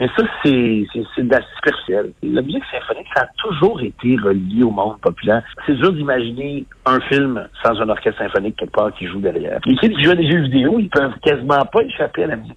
Mais 0.00 0.08
ça, 0.16 0.24
c'est 0.42 0.86
c'est 0.92 1.02
c'est 1.14 1.22
superficielle. 1.56 2.12
La 2.22 2.42
musique 2.42 2.64
symphonique, 2.70 3.06
ça 3.14 3.22
a 3.22 3.28
toujours 3.38 3.80
été 3.80 4.16
relié 4.16 4.62
au 4.62 4.70
monde 4.70 4.98
populaire. 5.00 5.42
C'est 5.66 5.74
dur 5.74 5.92
d'imaginer 5.92 6.64
un 6.84 7.00
film 7.00 7.48
sans 7.62 7.80
un 7.80 7.88
orchestre 7.88 8.20
symphonique 8.20 8.45
quelque 8.52 8.72
part 8.72 8.92
qui 8.94 9.06
joue 9.06 9.20
derrière. 9.20 9.60
Les 9.66 9.76
kids 9.76 9.94
qui 9.94 10.02
jouent 10.02 10.14
des 10.14 10.30
jeux 10.30 10.42
vidéo, 10.42 10.78
ils 10.78 10.88
peuvent 10.88 11.14
quasiment 11.22 11.64
pas 11.64 11.82
échapper 11.82 12.24
à 12.24 12.26
la 12.28 12.36
musique. 12.36 12.56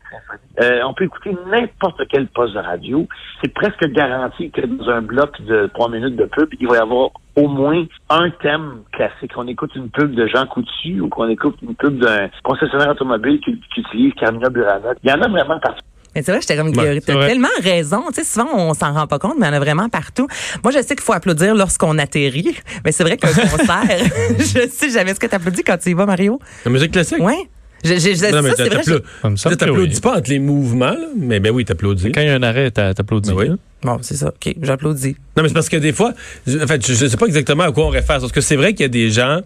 Euh, 0.61 0.81
on 0.85 0.93
peut 0.93 1.05
écouter 1.05 1.35
n'importe 1.49 2.01
quel 2.09 2.27
poste 2.27 2.53
de 2.53 2.59
radio. 2.59 3.07
C'est 3.41 3.53
presque 3.53 3.85
garanti 3.91 4.51
que 4.51 4.65
dans 4.65 4.89
un 4.89 5.01
bloc 5.01 5.41
de 5.41 5.67
trois 5.73 5.89
minutes 5.89 6.15
de 6.15 6.25
pub, 6.25 6.49
il 6.59 6.67
va 6.67 6.75
y 6.75 6.79
avoir 6.79 7.11
au 7.35 7.47
moins 7.47 7.85
un 8.09 8.29
thème 8.41 8.83
classique. 8.91 9.31
On 9.37 9.47
écoute 9.47 9.71
une 9.75 9.89
pub 9.89 10.13
de 10.13 10.27
Jean 10.27 10.45
Coutu 10.45 10.99
ou 10.99 11.09
qu'on 11.09 11.29
écoute 11.29 11.57
une 11.61 11.75
pub 11.75 11.99
d'un 11.99 12.29
concessionnaire 12.43 12.89
automobile 12.89 13.39
qui, 13.39 13.59
qui 13.73 13.81
utilise 13.81 14.13
Carmina 14.15 14.49
Burana. 14.49 14.93
Il 15.03 15.09
y 15.09 15.13
en 15.13 15.21
a 15.21 15.27
vraiment 15.27 15.59
partout. 15.59 15.88
Mais 16.19 16.23
c'est 16.25 16.31
vrai, 16.33 16.41
j'étais 16.41 16.57
comme 16.57 16.67
Ouais, 16.75 16.99
T'as 16.99 17.27
tellement 17.27 17.47
raison. 17.63 18.03
Tu 18.13 18.15
sais, 18.15 18.23
souvent, 18.25 18.49
on 18.53 18.73
s'en 18.73 18.91
rend 18.93 19.07
pas 19.07 19.19
compte, 19.19 19.35
mais 19.39 19.45
il 19.47 19.49
y 19.49 19.53
en 19.53 19.55
a 19.55 19.59
vraiment 19.61 19.87
partout. 19.87 20.27
Moi, 20.63 20.73
je 20.73 20.79
sais 20.81 20.95
qu'il 20.95 21.01
faut 21.01 21.13
applaudir 21.13 21.55
lorsqu'on 21.55 21.97
atterrit. 21.97 22.57
Mais 22.85 22.91
c'est 22.91 23.03
vrai 23.03 23.15
qu'un 23.15 23.27
concert, 23.33 23.83
je 24.37 24.67
sais 24.69 24.89
jamais 24.89 25.13
ce 25.13 25.19
que 25.21 25.27
t'applaudis 25.27 25.63
quand 25.63 25.77
tu 25.77 25.91
y 25.91 25.93
vas, 25.93 26.05
Mario. 26.05 26.41
La 26.65 26.71
musique 26.71 26.91
classique? 26.91 27.19
Ouais. 27.19 27.47
Je, 27.85 27.93
je, 27.93 27.99
je- 27.99 28.35
Non, 28.35 28.41
mais 28.41 29.37
ça, 29.37 29.55
t'applaudis 29.55 29.95
oui. 29.95 30.01
pas 30.01 30.17
entre 30.17 30.29
les 30.29 30.39
mouvements, 30.39 30.91
là, 30.91 31.07
mais 31.17 31.39
ben 31.39 31.51
oui, 31.53 31.63
t'applaudis. 31.63 32.11
Quand 32.11 32.19
il 32.19 32.27
y 32.27 32.29
a 32.29 32.35
un 32.35 32.43
arrêt, 32.43 32.71
t'a- 32.71 32.93
t'applaudis. 32.93 33.29
Ben 33.29 33.35
oui. 33.37 33.47
hein? 33.51 33.57
Bon, 33.83 33.99
c'est 34.01 34.17
ça. 34.17 34.27
OK, 34.27 34.53
j'applaudis. 34.61 35.15
Non, 35.37 35.43
mais 35.43 35.47
c'est 35.47 35.53
parce 35.53 35.69
que 35.69 35.77
des 35.77 35.93
fois, 35.93 36.11
je- 36.45 36.59
en 36.61 36.67
fait, 36.67 36.85
je, 36.85 36.93
je 36.93 37.07
sais 37.07 37.15
pas 37.15 37.25
exactement 37.27 37.63
à 37.63 37.71
quoi 37.71 37.85
on 37.85 37.89
réfère. 37.89 38.19
Parce 38.19 38.33
que 38.33 38.41
c'est 38.41 38.57
vrai 38.57 38.73
qu'il 38.73 38.81
y 38.81 38.85
a 38.85 38.89
des 38.89 39.09
gens, 39.09 39.39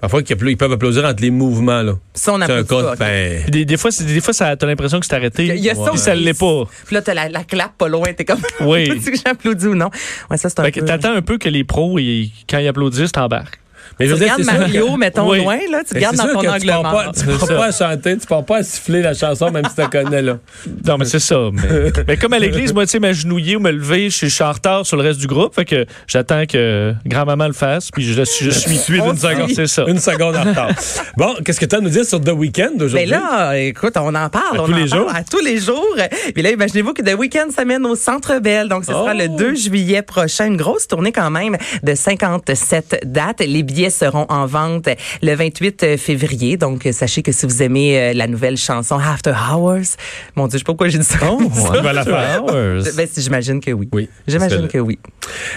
parfois, 0.00 0.22
ils 0.50 0.56
peuvent 0.56 0.72
applaudir 0.72 1.04
entre 1.04 1.22
les 1.22 1.30
mouvements, 1.30 1.82
là. 1.82 1.94
Ça, 2.14 2.32
on 2.34 2.36
C'est 2.38 2.44
un 2.52 2.60
applaudit 2.62 2.68
cas, 2.68 2.82
pas. 2.82 2.92
OK. 2.92 2.98
ben, 2.98 3.50
Des, 3.50 3.64
des 3.64 3.76
fois, 3.76 3.90
des 3.90 4.20
fois, 4.20 4.32
ça, 4.34 4.56
t'as 4.56 4.66
l'impression 4.66 5.00
que 5.00 5.06
c'est 5.06 5.14
arrêté. 5.14 5.46
Il 5.46 5.56
y 5.62 5.70
a 5.70 5.74
ça 5.74 5.90
Puis 5.90 5.98
ça 5.98 6.14
l'est 6.14 6.38
pas. 6.38 6.64
Puis 6.86 6.94
là, 6.94 7.02
t'as 7.02 7.14
la, 7.14 7.28
la 7.28 7.44
clap 7.44 7.76
pas 7.76 7.88
loin. 7.88 8.12
T'es 8.12 8.24
comme, 8.24 8.40
Oui. 8.60 8.88
tu 9.04 9.10
que 9.12 9.18
j'applaudis 9.24 9.66
ou 9.66 9.74
non? 9.74 9.90
Ouais, 10.30 10.36
ça, 10.36 10.48
c'est 10.48 10.60
un 10.60 10.64
peu... 10.80 10.86
t'attends 10.86 11.12
un 11.14 11.22
peu 11.22 11.38
que 11.38 11.48
les 11.48 11.64
pros, 11.64 11.98
ils- 11.98 12.30
quand 12.48 12.58
ils 12.58 12.68
applaudissent, 12.68 13.12
t'embarques. 13.12 13.58
Mais 13.98 14.06
Tu 14.06 14.10
je 14.10 14.14
veux 14.14 14.24
dire, 14.24 14.34
regardes 14.36 14.58
Mario, 14.60 14.96
mettons 14.96 15.28
Oui. 15.30 15.38
loin, 15.42 15.58
là. 15.70 15.82
Tu 15.86 15.94
regardes 15.94 16.16
dans 16.16 16.26
ton 16.32 16.40
que 16.40 16.46
angle 16.48 16.66
mort. 16.66 16.82
pas, 16.82 17.12
tu 17.12 17.24
pars 17.26 17.46
pas 17.48 17.64
à 17.66 17.72
chanter, 17.72 18.16
tu 18.18 18.26
pars 18.26 18.44
pas 18.44 18.56
à 18.58 18.62
siffler 18.62 19.02
la 19.02 19.14
chanson, 19.14 19.50
même 19.50 19.64
si 19.68 19.74
tu 19.74 19.80
la 19.80 19.86
connais, 19.88 20.22
là. 20.22 20.38
Non, 20.86 20.98
mais 20.98 21.04
c'est 21.04 21.18
ça. 21.18 21.36
Mais, 21.52 21.62
mais 22.08 22.16
comme 22.16 22.32
à 22.32 22.38
l'église, 22.38 22.72
moi, 22.72 22.84
tu 22.86 22.92
sais, 22.92 22.98
m'agenouiller 23.00 23.56
ou 23.56 23.60
me 23.60 23.70
lever, 23.70 24.10
je 24.10 24.26
suis 24.26 24.42
en 24.44 24.52
retard 24.52 24.84
sur 24.86 24.96
le 24.96 25.02
reste 25.02 25.20
du 25.20 25.26
groupe. 25.26 25.54
Fait 25.54 25.64
que 25.64 25.86
j'attends 26.06 26.44
que 26.46 26.94
grand-maman 27.06 27.46
le 27.46 27.52
fasse, 27.52 27.90
puis 27.90 28.04
je, 28.04 28.12
je 28.14 28.22
suis. 28.24 28.52
Suis 28.52 29.00
On 29.00 29.08
d'une 29.12 29.16
seconde. 29.18 29.50
C'est 29.54 29.66
ça. 29.66 29.84
Une 29.86 29.98
seconde 29.98 30.36
en 30.36 30.44
retard. 30.44 30.70
Bon, 31.16 31.34
qu'est-ce 31.44 31.58
que 31.60 31.66
tu 31.66 31.74
as 31.74 31.78
à 31.78 31.80
nous 31.80 31.88
dire 31.90 32.04
sur 32.04 32.20
The 32.20 32.30
Weeknd 32.30 32.72
Mais 32.78 32.84
aujourd'hui? 32.84 33.06
là, 33.06 33.56
écoute, 33.58 33.94
on 33.96 34.14
en 34.14 34.28
parle. 34.28 34.58
À 34.58 34.62
on 34.62 34.66
tous 34.66 34.72
en 34.72 34.76
les 34.76 34.86
parle 34.88 35.00
jours? 35.00 35.12
À 35.14 35.22
tous 35.24 35.40
les 35.44 35.58
jours. 35.58 35.96
Puis 36.32 36.42
là, 36.42 36.50
imaginez-vous 36.52 36.92
que 36.92 37.02
The 37.02 37.18
Weeknd 37.18 37.50
s'amène 37.54 37.84
au 37.86 37.96
Centre 37.96 38.38
Bell. 38.38 38.68
Donc, 38.68 38.84
ce 38.84 38.92
sera 38.92 39.14
le 39.14 39.28
2 39.28 39.54
juillet 39.56 40.02
prochain. 40.02 40.46
Une 40.46 40.56
grosse 40.56 40.86
tournée 40.86 41.12
quand 41.12 41.30
même 41.30 41.56
de 41.82 41.94
57 41.94 43.00
dates. 43.06 43.40
Les 43.40 43.62
billets 43.62 43.77
seront 43.90 44.26
en 44.28 44.46
vente 44.46 44.88
le 45.22 45.34
28 45.34 45.96
février. 45.96 46.56
Donc, 46.56 46.86
sachez 46.92 47.22
que 47.22 47.32
si 47.32 47.46
vous 47.46 47.62
aimez 47.62 47.98
euh, 47.98 48.12
la 48.14 48.26
nouvelle 48.26 48.56
chanson 48.56 48.98
After 48.98 49.32
Hours, 49.32 49.96
mon 50.36 50.46
Dieu, 50.46 50.54
je 50.54 50.58
sais 50.58 50.64
pas 50.64 50.72
pourquoi 50.72 50.88
j'ai 50.88 50.98
dit 50.98 51.04
ça. 51.04 51.18
Oh, 51.30 51.40
ça. 51.54 51.92
La 51.92 52.04
faire. 52.04 52.44
Hours. 52.44 52.84
Ben, 52.96 53.08
j'imagine 53.16 53.60
que 53.60 53.70
oui. 53.70 53.88
Oui, 53.92 54.08
J'imagine 54.26 54.68
que 54.68 54.78
oui. 54.78 54.98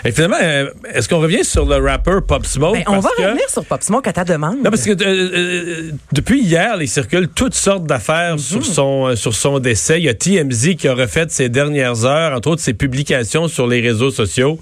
Et 0.05 0.11
finalement, 0.11 0.37
euh, 0.41 0.69
est-ce 0.93 1.07
qu'on 1.09 1.19
revient 1.19 1.43
sur 1.43 1.65
le 1.65 1.77
rapper 1.77 2.19
Pop 2.27 2.45
Smoke? 2.45 2.77
Ben, 2.77 2.83
on 2.87 2.99
va 2.99 3.09
que- 3.17 3.21
revenir 3.23 3.49
sur 3.49 3.65
Pop 3.65 3.81
Smoke 3.83 4.07
à 4.07 4.13
ta 4.13 4.23
demande. 4.23 4.57
Non, 4.63 4.69
parce 4.69 4.83
que 4.83 4.91
euh, 4.91 4.95
euh, 5.05 5.91
depuis 6.11 6.41
hier, 6.41 6.77
il 6.81 6.87
circule 6.87 7.27
toutes 7.27 7.55
sortes 7.55 7.85
d'affaires 7.85 8.39
sur, 8.39 8.65
son, 8.65 9.07
euh, 9.07 9.15
sur 9.15 9.33
son 9.33 9.59
décès. 9.59 9.99
Il 9.99 10.03
y 10.05 10.09
a 10.09 10.13
TMZ 10.13 10.75
qui 10.75 10.87
a 10.87 10.93
refait 10.93 11.25
ses 11.29 11.49
dernières 11.49 12.05
heures, 12.05 12.35
entre 12.35 12.49
autres 12.49 12.61
ses 12.61 12.73
publications 12.73 13.47
sur 13.47 13.67
les 13.67 13.81
réseaux 13.81 14.11
sociaux. 14.11 14.59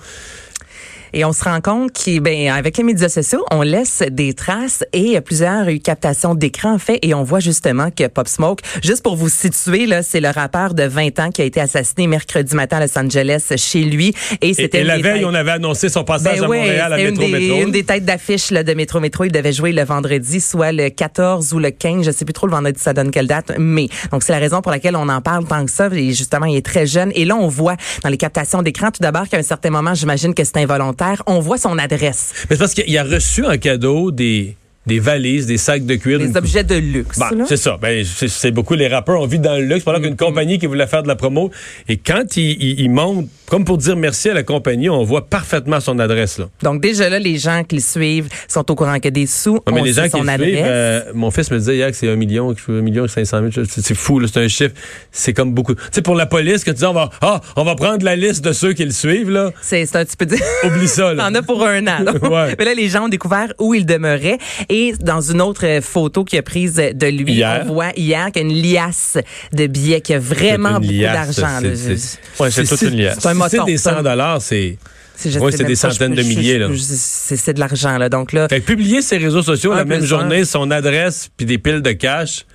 Et 1.13 1.25
on 1.25 1.33
se 1.33 1.43
rend 1.43 1.61
compte 1.61 1.91
qu'avec 1.93 2.21
ben, 2.21 2.71
les 2.77 2.83
médias 2.83 3.09
sociaux, 3.09 3.43
on 3.51 3.61
laisse 3.61 4.03
des 4.11 4.33
traces 4.33 4.83
et 4.93 5.19
plusieurs 5.21 5.65
captations 5.83 6.35
d'écran 6.35 6.73
en 6.73 6.77
fait 6.79 6.99
et 7.01 7.13
on 7.13 7.23
voit 7.23 7.39
justement 7.39 7.89
que 7.91 8.07
Pop 8.07 8.27
Smoke, 8.27 8.61
juste 8.83 9.03
pour 9.03 9.15
vous 9.15 9.29
situer 9.29 9.85
là, 9.85 10.03
c'est 10.03 10.19
le 10.19 10.29
rappeur 10.29 10.73
de 10.73 10.83
20 10.83 11.19
ans 11.19 11.29
qui 11.31 11.41
a 11.41 11.45
été 11.45 11.59
assassiné 11.59 12.07
mercredi 12.07 12.55
matin 12.55 12.77
à 12.77 12.81
Los 12.81 12.97
Angeles 12.97 13.53
chez 13.57 13.83
lui 13.83 14.13
et 14.41 14.53
c'était 14.53 14.79
Et, 14.79 14.81
et 14.81 14.83
la 14.83 14.95
une 14.97 15.01
des 15.03 15.09
veille, 15.09 15.19
têtes- 15.19 15.27
on 15.29 15.33
avait 15.33 15.51
annoncé 15.51 15.89
son 15.89 16.03
passage 16.03 16.37
Ben 16.39 16.43
à 16.43 16.47
Montréal 16.47 16.93
à 16.93 16.97
c'était 16.97 17.09
une 17.09 17.17
Métro 17.17 17.25
des, 17.31 17.39
Métro. 17.47 17.61
une 17.65 17.71
des 17.71 17.83
têtes 17.83 18.05
d'affiche 18.05 18.51
là, 18.51 18.63
de 18.63 18.73
Métro 18.73 18.99
Métro. 18.99 19.23
Il 19.25 19.31
devait 19.31 19.53
jouer 19.53 19.71
le 19.71 19.83
vendredi, 19.83 20.39
soit 20.41 20.71
le 20.71 20.89
14 20.89 21.53
ou 21.53 21.59
le 21.59 21.71
15. 21.71 22.05
Je 22.05 22.11
sais 22.11 22.25
plus 22.25 22.33
trop 22.33 22.47
le 22.47 22.51
vendredi, 22.53 22.79
ça 22.79 22.93
donne 22.93 23.11
quelle 23.11 23.27
date. 23.27 23.51
Mais 23.57 23.87
donc 24.11 24.23
c'est 24.23 24.31
la 24.33 24.39
raison 24.39 24.61
pour 24.61 24.71
laquelle 24.71 24.95
on 24.95 25.09
en 25.09 25.21
parle 25.21 25.45
tant 25.45 25.65
que 25.65 25.71
ça. 25.71 25.87
Et 25.91 26.11
justement, 26.13 26.45
il 26.45 26.55
est 26.57 26.65
très 26.65 26.85
jeune. 26.85 27.11
Et 27.15 27.25
là, 27.25 27.35
on 27.35 27.47
voit 27.47 27.75
dans 28.03 28.09
les 28.09 28.17
captations 28.17 28.61
d'écran, 28.61 28.87
tout 28.91 29.01
d'abord 29.01 29.27
qu'à 29.27 29.37
un 29.37 29.41
certain 29.43 29.69
moment, 29.69 29.93
j'imagine 29.93 30.33
que 30.33 30.43
c'est 30.43 30.57
involontaire, 30.57 30.98
on 31.27 31.39
voit 31.39 31.57
son 31.57 31.77
adresse, 31.77 32.33
Mais 32.49 32.55
c'est 32.55 32.59
parce 32.59 32.73
qu'il 32.73 32.97
a 32.97 33.03
reçu 33.03 33.45
en 33.45 33.57
cadeau 33.57 34.11
des, 34.11 34.55
des 34.85 34.99
valises, 34.99 35.45
des 35.45 35.57
sacs 35.57 35.85
de 35.85 35.95
cuir. 35.95 36.19
des 36.19 36.35
objets 36.37 36.63
de 36.63 36.75
luxe. 36.75 37.19
Là. 37.19 37.31
c'est 37.47 37.57
ça? 37.57 37.77
Ben, 37.81 38.03
c'est 38.05 38.51
beaucoup 38.51 38.73
les 38.75 38.87
rappeurs. 38.87 39.21
On 39.21 39.27
vit 39.27 39.39
dans 39.39 39.55
le 39.55 39.63
luxe 39.65 39.83
pendant 39.83 39.99
Mm-hmm. 39.99 40.03
qu'une 40.03 40.15
compagnie 40.17 40.59
qui 40.59 40.65
voulait 40.65 40.87
faire 40.87 41.03
de 41.03 41.07
la 41.07 41.15
promo. 41.15 41.51
Et 41.87 41.97
quand 41.97 42.37
il, 42.37 42.51
il, 42.61 42.79
il 42.81 42.89
monte, 42.89 43.27
comme 43.49 43.65
pour 43.65 43.77
dire 43.77 43.95
merci 43.95 44.29
à 44.29 44.33
la 44.33 44.43
compagnie, 44.43 44.89
on 44.89 45.03
voit 45.03 45.25
parfaitement 45.27 45.79
son 45.79 45.99
adresse. 45.99 46.37
Là. 46.37 46.45
Donc 46.63 46.81
déjà 46.81 47.09
là, 47.09 47.19
les 47.19 47.37
gens 47.37 47.63
qui 47.67 47.75
le 47.75 47.81
suivent 47.81 48.29
sont 48.47 48.69
au 48.71 48.75
courant 48.75 48.99
que 48.99 49.09
des 49.09 49.25
sous. 49.25 49.55
Non, 49.55 49.61
mais 49.73 49.81
on 49.81 49.83
les 49.83 49.93
gens 49.93 50.03
qui 50.03 50.09
son 50.11 50.23
le 50.23 50.29
adresse. 50.29 50.49
suivent, 50.49 50.63
euh, 50.65 51.01
mon 51.13 51.31
fils 51.31 51.51
me 51.51 51.57
disait 51.59 51.75
hier 51.75 51.89
que 51.91 51.95
c'est 51.97 52.09
un 52.09 52.15
million, 52.15 52.53
que 52.53 52.59
je 52.59 52.65
fais 52.65 52.71
un 52.73 52.81
million 52.81 53.05
et 53.05 53.07
500 53.07 53.39
000. 53.51 53.65
C'est 53.67 53.81
c'est 53.81 53.95
fou, 53.95 54.19
là, 54.19 54.27
c'est 54.31 54.39
un 54.39 54.47
chiffre. 54.47 54.73
C'est 55.11 55.33
comme 55.33 55.53
beaucoup. 55.53 55.73
Tu 55.75 55.81
sais, 55.91 56.01
pour 56.01 56.15
la 56.15 56.25
police, 56.25 56.63
que 56.63 56.71
tu 56.71 56.77
dis, 56.77 56.85
on 56.85 56.93
va, 56.93 57.09
ah, 57.21 57.41
on 57.55 57.63
va 57.63 57.75
prendre 57.75 58.03
la 58.05 58.15
liste 58.15 58.43
de 58.45 58.51
ceux 58.53 58.73
qui 58.73 58.85
le 58.85 58.91
suivent, 58.91 59.29
là. 59.29 59.51
C'est 59.61 59.83
un 59.95 60.05
petit 60.05 60.15
peu 60.17 60.25
dire. 60.25 60.39
Oublie 60.65 60.87
ça, 60.87 61.13
là. 61.13 61.23
T'en 61.29 61.35
as 61.35 61.41
pour 61.41 61.65
un 61.65 61.85
an. 61.87 62.03
là. 62.03 62.13
Ouais. 62.29 62.55
Mais 62.59 62.65
là, 62.65 62.73
les 62.75 62.89
gens 62.89 63.05
ont 63.05 63.09
découvert 63.09 63.47
où 63.59 63.73
il 63.73 63.85
demeurait. 63.85 64.37
Et 64.69 64.93
dans 64.99 65.21
une 65.21 65.41
autre 65.41 65.65
euh, 65.65 65.81
photo 65.81 66.23
qu'il 66.23 66.37
a 66.37 66.43
prise 66.43 66.75
de 66.75 67.07
lui, 67.07 67.33
Hier. 67.33 67.63
on 67.67 67.73
voit 67.73 67.91
hier 67.97 68.31
qu'il 68.31 68.43
y 68.43 68.45
a 68.45 68.49
une 68.49 68.61
liasse 68.61 69.17
de 69.53 69.65
billets, 69.67 70.01
qu'il 70.01 70.13
y 70.13 70.15
a 70.17 70.19
vraiment 70.19 70.79
beaucoup 70.79 70.93
d'argent. 70.93 71.59
c'est- 71.75 72.19
Ouais, 72.39 72.49
toute 72.51 72.81
une 72.83 72.95
liasse. 73.01 73.17
C'est 73.47 73.57
moton, 73.57 73.65
des 73.65 73.77
c'est 73.77 73.89
un- 73.89 73.95
100 73.97 74.03
dollars, 74.03 74.41
c'est. 74.41 74.77
Sais 75.15 75.31
c'est 75.51 75.63
des 75.65 75.75
centaines 75.75 76.15
de 76.15 76.21
milliers, 76.23 76.65
C'est 76.77 77.53
de 77.53 77.59
l'argent, 77.59 77.97
là. 77.97 78.07
Donc 78.07 78.31
là, 78.31 78.47
Fait 78.47 78.61
que 78.61 78.65
publier 78.65 79.01
ses 79.01 79.17
réseaux 79.17 79.41
sociaux 79.41 79.73
la 79.73 79.83
même 79.83 80.05
journée, 80.05 80.45
son 80.45 80.71
adresse, 80.71 81.29
puis 81.35 81.45
des 81.45 81.57
piles 81.57 81.81
de 81.81 81.91
cash, 81.91 82.45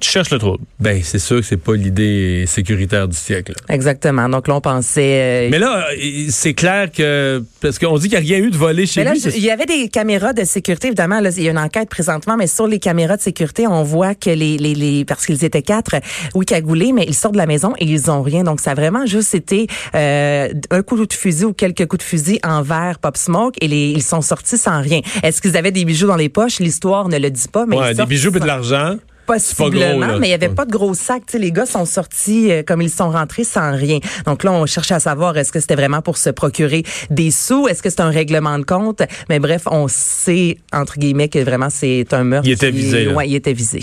Tu 0.00 0.10
cherches 0.10 0.30
le 0.30 0.38
trouble. 0.38 0.64
ben, 0.80 1.00
c'est 1.02 1.18
sûr 1.18 1.36
que 1.36 1.42
c'est 1.42 1.56
pas 1.56 1.74
l'idée 1.74 2.44
sécuritaire 2.46 3.06
du 3.08 3.16
siècle. 3.16 3.52
là. 3.68 3.74
exactement. 3.74 4.28
Donc 4.28 4.48
là, 4.48 4.56
on 4.56 4.60
pensait. 4.60 5.46
euh, 5.46 5.48
Mais 5.50 5.58
là, 5.58 5.86
euh, 5.92 6.26
c'est 6.30 6.54
clair 6.54 6.90
que. 6.90 7.42
Parce 7.60 7.78
qu'on 7.78 7.96
dit 7.98 8.08
qu'il 8.08 8.18
n'y 8.20 8.32
a 8.32 8.36
rien 8.36 8.44
eu 8.46 8.50
de 8.50 8.56
volé 8.56 8.86
chez 8.86 9.00
Mais 9.00 9.04
là, 9.04 9.12
lui. 9.14 9.20
il 9.36 9.42
y 9.42 9.50
avait 9.50 9.66
des 9.66 9.88
caméras 9.88 10.32
de 10.32 10.44
sécurité, 10.44 10.88
évidemment. 10.88 11.20
Là, 11.20 11.30
il 11.36 11.42
y 11.42 11.48
a 11.48 11.50
une 11.50 11.58
enquête 11.58 11.88
présentement, 11.88 12.36
mais 12.36 12.46
sur 12.46 12.66
les 12.66 12.78
caméras 12.78 13.16
de 13.16 13.22
sécurité, 13.22 13.66
on 13.66 13.82
voit 13.82 14.14
que 14.14 14.30
les, 14.30 14.56
les, 14.58 14.74
les 14.74 15.04
parce 15.04 15.26
qu'ils 15.26 15.44
étaient 15.44 15.62
quatre, 15.62 15.96
oui, 16.34 16.44
cagoulés, 16.46 16.92
mais 16.92 17.04
ils 17.06 17.14
sortent 17.14 17.34
de 17.34 17.38
la 17.38 17.46
maison 17.46 17.72
et 17.78 17.84
ils 17.84 18.10
ont 18.10 18.22
rien. 18.22 18.44
Donc, 18.44 18.60
ça 18.60 18.72
a 18.72 18.74
vraiment 18.74 19.06
juste 19.06 19.34
été 19.34 19.66
euh, 19.94 20.48
un 20.70 20.82
coup 20.82 21.04
de 21.04 21.12
fusil 21.12 21.44
ou 21.44 21.52
quelques 21.52 21.86
coups 21.86 22.04
de 22.04 22.08
fusil 22.08 22.40
envers 22.44 22.98
Pop 22.98 23.16
Smoke 23.16 23.56
et 23.60 23.68
les, 23.68 23.90
ils 23.90 24.02
sont 24.02 24.20
sortis 24.22 24.58
sans 24.58 24.80
rien. 24.80 25.00
Est-ce 25.22 25.40
qu'ils 25.40 25.56
avaient 25.56 25.70
des 25.72 25.84
bijoux 25.84 26.06
dans 26.06 26.16
les 26.16 26.28
poches? 26.28 26.58
L'histoire 26.60 27.08
ne 27.08 27.18
le 27.18 27.30
dit 27.30 27.48
pas, 27.48 27.66
mais 27.66 27.76
Ouais, 27.76 27.92
ils 27.92 27.96
des 27.96 28.06
bijoux 28.06 28.34
et 28.36 28.40
de 28.40 28.44
l'argent. 28.46 28.96
Pas 29.38 29.64
Possiblement, 29.64 30.08
gros, 30.08 30.18
mais 30.18 30.26
il 30.26 30.30
n'y 30.30 30.34
avait 30.34 30.48
pas 30.48 30.64
de 30.64 30.70
gros 30.70 30.94
sacs. 30.94 31.22
Tu 31.26 31.32
sais, 31.32 31.38
les 31.38 31.52
gars 31.52 31.66
sont 31.66 31.84
sortis 31.84 32.50
euh, 32.50 32.62
comme 32.66 32.82
ils 32.82 32.90
sont 32.90 33.10
rentrés 33.10 33.44
sans 33.44 33.72
rien. 33.76 33.98
Donc 34.26 34.44
là, 34.44 34.52
on 34.52 34.66
cherchait 34.66 34.94
à 34.94 35.00
savoir 35.00 35.36
est-ce 35.38 35.52
que 35.52 35.60
c'était 35.60 35.76
vraiment 35.76 36.02
pour 36.02 36.16
se 36.18 36.30
procurer 36.30 36.82
des 37.10 37.30
sous, 37.30 37.68
est-ce 37.68 37.82
que 37.82 37.90
c'est 37.90 38.00
un 38.00 38.10
règlement 38.10 38.58
de 38.58 38.64
compte? 38.64 39.02
Mais 39.28 39.38
bref, 39.38 39.62
on 39.70 39.86
sait 39.88 40.58
entre 40.72 40.98
guillemets 40.98 41.28
que 41.28 41.38
vraiment 41.38 41.70
c'est 41.70 42.06
un 42.12 42.24
meurtre. 42.24 42.48
Il 42.48 42.52
était 42.52 42.70
qui- 42.70 42.78
visé. 42.78 43.08
Ouais, 43.08 43.28
il 43.28 43.34
était 43.34 43.52
visé. 43.52 43.80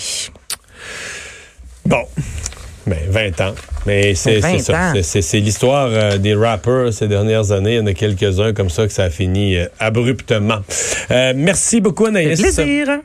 Bon. 1.86 2.04
Ben, 2.86 2.98
20 3.10 3.42
ans. 3.42 3.56
Mais 3.86 4.16
c'est 4.16 4.40
20 4.40 4.58
c'est 4.60 5.04
ça. 5.04 5.22
C'est- 5.22 5.40
l'histoire 5.40 5.90
euh, 5.92 6.18
des 6.18 6.34
rappers 6.34 6.94
ces 6.94 7.08
dernières 7.10 7.52
années. 7.52 7.74
Il 7.74 7.78
y 7.78 7.80
en 7.82 7.86
a 7.86 7.94
quelques-uns 7.94 8.54
comme 8.54 8.70
ça 8.70 8.88
que 8.88 8.94
ça 8.94 9.04
a 9.04 9.10
fini 9.10 9.58
euh, 9.58 9.66
abruptement. 9.80 10.60
Euh, 11.12 11.34
merci 11.36 11.82
beaucoup, 11.82 12.06
Anaïs. 12.06 12.40
Plaisir. 12.40 13.00